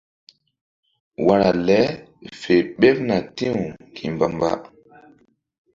Wara 1.25 1.49
le 1.67 1.77
fe 2.39 2.53
ɓeɓna 2.79 3.15
ti̧w 3.35 3.53
ŋgi̧mba-mba. 3.87 4.49